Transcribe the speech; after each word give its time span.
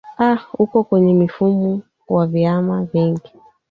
a 0.27 0.29
uko 0.63 0.77
kwenye 0.83 1.13
mifumo 1.13 1.81
wa 2.09 2.27
viama 2.27 2.83
vingi 2.83 3.31